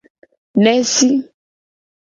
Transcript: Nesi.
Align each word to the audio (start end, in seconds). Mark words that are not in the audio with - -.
Nesi. 0.63 1.11